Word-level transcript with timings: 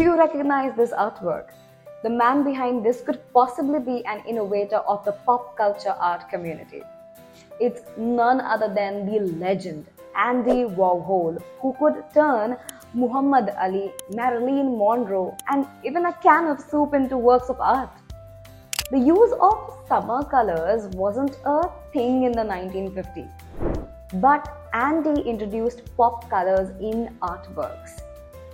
Do 0.00 0.04
you 0.04 0.16
recognize 0.16 0.74
this 0.76 0.92
artwork? 0.92 1.48
The 2.02 2.08
man 2.08 2.42
behind 2.42 2.86
this 2.86 3.02
could 3.02 3.20
possibly 3.34 3.80
be 3.80 4.02
an 4.06 4.22
innovator 4.26 4.78
of 4.92 5.04
the 5.04 5.12
pop 5.12 5.58
culture 5.58 5.94
art 6.00 6.26
community. 6.30 6.82
It's 7.60 7.82
none 7.98 8.40
other 8.40 8.72
than 8.74 9.04
the 9.04 9.20
legend 9.44 9.84
Andy 10.16 10.64
Warhol, 10.64 11.42
who 11.60 11.76
could 11.78 12.02
turn 12.14 12.56
Muhammad 12.94 13.52
Ali, 13.60 13.92
Marilyn 14.14 14.78
Monroe, 14.78 15.36
and 15.50 15.66
even 15.84 16.06
a 16.06 16.14
can 16.14 16.46
of 16.46 16.60
soup 16.62 16.94
into 16.94 17.18
works 17.18 17.50
of 17.50 17.60
art. 17.60 17.90
The 18.90 18.98
use 18.98 19.34
of 19.38 19.86
summer 19.86 20.24
colors 20.24 20.86
wasn't 20.94 21.36
a 21.44 21.68
thing 21.92 22.22
in 22.22 22.32
the 22.32 22.46
1950s, 22.56 23.30
but 24.14 24.48
Andy 24.72 25.20
introduced 25.20 25.82
pop 25.98 26.30
colors 26.30 26.70
in 26.80 27.18
artworks. 27.20 28.00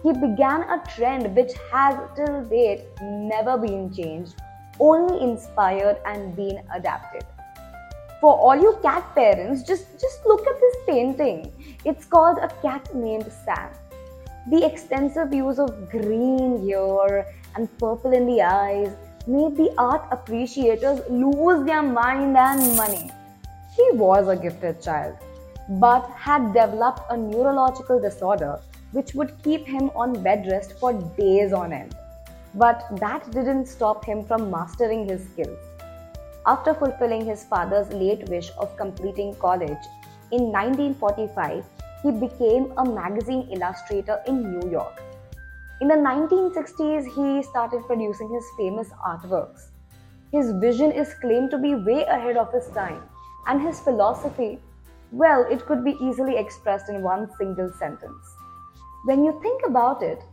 He 0.06 0.12
began 0.12 0.62
a 0.70 0.80
trend 0.94 1.34
which 1.34 1.50
has 1.72 1.96
till 2.14 2.44
date 2.44 2.84
never 3.02 3.58
been 3.58 3.92
changed, 3.92 4.36
only 4.78 5.20
inspired 5.20 5.96
and 6.06 6.36
been 6.36 6.62
adapted. 6.72 7.24
For 8.20 8.32
all 8.32 8.54
you 8.54 8.78
cat 8.82 9.02
parents, 9.16 9.64
just, 9.64 9.98
just 10.00 10.24
look 10.24 10.46
at 10.46 10.60
this 10.60 10.76
painting. 10.86 11.52
It's 11.84 12.04
called 12.04 12.38
A 12.38 12.46
Cat 12.62 12.94
Named 12.94 13.32
Sam. 13.44 13.68
The 14.48 14.64
extensive 14.64 15.34
use 15.34 15.58
of 15.58 15.90
green 15.90 16.62
here 16.62 17.26
and 17.56 17.68
purple 17.76 18.12
in 18.12 18.26
the 18.26 18.42
eyes 18.42 18.94
made 19.26 19.56
the 19.56 19.74
art 19.76 20.06
appreciators 20.12 21.00
lose 21.10 21.66
their 21.66 21.82
mind 21.82 22.36
and 22.36 22.76
money. 22.76 23.10
He 23.74 23.90
was 23.94 24.28
a 24.28 24.36
gifted 24.36 24.80
child, 24.80 25.16
but 25.68 26.08
had 26.10 26.52
developed 26.52 27.00
a 27.10 27.16
neurological 27.16 28.00
disorder 28.00 28.60
which 28.96 29.14
would 29.14 29.32
keep 29.44 29.66
him 29.66 29.90
on 30.02 30.22
bed 30.22 30.46
rest 30.50 30.78
for 30.80 30.92
days 31.18 31.52
on 31.52 31.72
end. 31.78 31.94
But 32.54 32.84
that 33.00 33.30
didn't 33.30 33.66
stop 33.66 34.04
him 34.04 34.24
from 34.24 34.50
mastering 34.50 35.06
his 35.06 35.22
skills. 35.24 35.58
After 36.46 36.72
fulfilling 36.72 37.26
his 37.26 37.44
father's 37.44 37.92
late 37.92 38.26
wish 38.30 38.50
of 38.58 38.76
completing 38.78 39.34
college, 39.34 39.84
in 40.32 40.44
1945, 40.52 41.64
he 42.02 42.10
became 42.10 42.72
a 42.78 42.84
magazine 42.84 43.46
illustrator 43.52 44.22
in 44.26 44.40
New 44.52 44.70
York. 44.70 45.02
In 45.82 45.88
the 45.88 45.94
1960s, 45.94 47.04
he 47.16 47.42
started 47.42 47.82
producing 47.86 48.32
his 48.32 48.46
famous 48.56 48.88
artworks. 49.06 49.68
His 50.32 50.52
vision 50.52 50.90
is 50.90 51.12
claimed 51.20 51.50
to 51.50 51.58
be 51.58 51.74
way 51.74 52.04
ahead 52.04 52.38
of 52.38 52.50
his 52.50 52.68
time, 52.68 53.02
and 53.46 53.60
his 53.60 53.78
philosophy, 53.80 54.58
well, 55.12 55.44
it 55.50 55.66
could 55.66 55.84
be 55.84 55.98
easily 56.00 56.38
expressed 56.38 56.88
in 56.88 57.02
one 57.02 57.28
single 57.36 57.70
sentence. 57.78 58.36
When 59.06 59.24
you 59.24 59.38
think 59.40 59.62
about 59.64 60.02
it, 60.02 60.24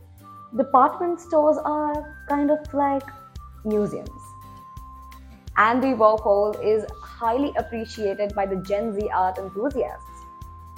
department 0.56 1.20
stores 1.20 1.58
are 1.64 2.16
kind 2.28 2.50
of 2.50 2.58
like 2.74 3.04
museums. 3.64 4.24
Andy 5.56 5.92
Warhol 5.92 6.58
is 6.60 6.84
highly 7.00 7.52
appreciated 7.56 8.34
by 8.34 8.46
the 8.46 8.56
Gen 8.56 8.92
Z 8.92 9.08
art 9.14 9.38
enthusiasts. 9.38 10.24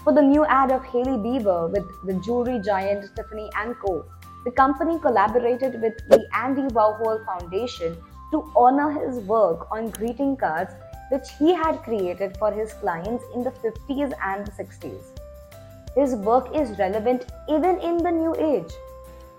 For 0.04 0.12
the 0.12 0.20
new 0.20 0.44
ad 0.44 0.72
of 0.72 0.84
Hailey 0.84 1.16
Bieber 1.26 1.72
with 1.72 1.88
the 2.04 2.20
jewelry 2.20 2.60
giant 2.62 3.08
Tiffany 3.16 3.48
& 3.64 3.80
Co., 3.80 4.04
the 4.44 4.50
company 4.50 4.98
collaborated 4.98 5.80
with 5.80 5.96
the 6.10 6.22
Andy 6.34 6.68
Warhol 6.74 7.24
Foundation 7.24 7.96
to 8.30 8.52
honor 8.54 8.90
his 8.90 9.24
work 9.24 9.68
on 9.72 9.88
greeting 9.88 10.36
cards 10.36 10.74
which 11.10 11.30
he 11.38 11.54
had 11.54 11.82
created 11.82 12.36
for 12.36 12.52
his 12.52 12.74
clients 12.74 13.24
in 13.34 13.42
the 13.42 13.52
50s 13.52 14.12
and 14.22 14.46
the 14.46 14.52
60s. 14.52 15.15
His 15.96 16.14
work 16.14 16.54
is 16.54 16.78
relevant 16.78 17.24
even 17.48 17.78
in 17.80 17.96
the 17.96 18.10
new 18.10 18.34
age. 18.36 18.72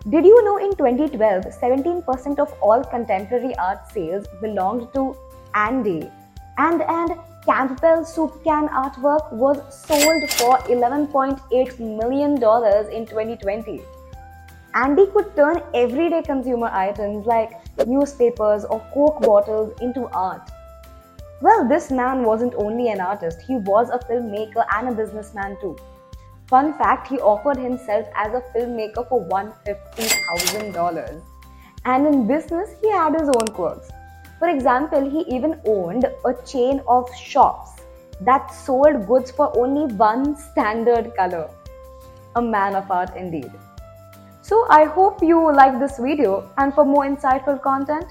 Did 0.10 0.26
you 0.26 0.44
know 0.44 0.58
in 0.58 0.76
2012, 0.76 1.46
17% 1.46 2.40
of 2.40 2.54
all 2.62 2.84
contemporary 2.84 3.56
art 3.58 3.92
sales 3.92 4.26
belonged 4.42 4.94
to 4.96 5.16
Andy? 5.54 6.10
And 6.58 6.82
and 6.82 7.12
Campbell 7.46 8.04
soup 8.04 8.44
can 8.44 8.68
artwork 8.70 9.32
was 9.32 9.58
sold 9.74 10.30
for 10.32 10.58
$11.8 10.70 11.80
million 11.80 12.34
in 12.34 13.06
2020. 13.06 13.82
Andy 14.74 15.06
could 15.14 15.36
turn 15.36 15.62
everyday 15.74 16.22
consumer 16.24 16.70
items 16.74 17.26
like 17.26 17.52
newspapers 17.88 18.66
or 18.66 18.80
Coke 18.94 19.22
bottles 19.22 19.74
into 19.82 20.08
art. 20.08 20.50
Well, 21.42 21.68
this 21.70 21.92
man 21.92 22.24
wasn't 22.24 22.56
only 22.56 22.90
an 22.90 23.00
artist, 23.00 23.42
he 23.42 23.56
was 23.56 23.90
a 23.90 24.00
filmmaker 24.00 24.66
and 24.76 24.90
a 24.90 24.92
businessman 24.92 25.56
too. 25.62 25.78
Fun 26.48 26.74
fact, 26.78 27.08
he 27.08 27.20
offered 27.20 27.58
himself 27.58 28.08
as 28.16 28.34
a 28.34 28.42
filmmaker 28.56 29.08
for 29.10 29.26
$150,000. 29.28 31.22
And 31.84 32.08
in 32.08 32.28
business, 32.28 32.70
he 32.82 32.90
had 32.90 33.20
his 33.20 33.28
own 33.28 33.48
quirks. 33.54 33.90
For 34.40 34.48
example, 34.48 35.10
he 35.10 35.22
even 35.36 35.60
owned 35.66 36.06
a 36.06 36.34
chain 36.46 36.82
of 36.88 37.14
shops 37.16 37.72
that 38.22 38.48
sold 38.54 39.08
goods 39.08 39.32
for 39.32 39.58
only 39.58 39.94
one 39.96 40.36
standard 40.38 41.14
color. 41.16 41.50
A 42.36 42.42
man 42.42 42.76
of 42.76 42.90
art 42.90 43.16
indeed. 43.16 43.52
So 44.42 44.66
I 44.70 44.86
hope 44.86 45.22
you 45.22 45.54
like 45.54 45.80
this 45.80 45.98
video 45.98 46.50
and 46.58 46.74
for 46.74 46.86
more 46.86 47.04
insightful 47.06 47.62
content, 47.62 48.06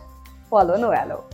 follow 0.51 0.77
Novello. 0.77 1.25